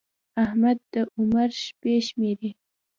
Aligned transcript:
احمد 0.43 0.77
د 0.93 0.95
عمر 1.15 1.49
شپې 1.63 1.95
شمېري. 2.07 2.49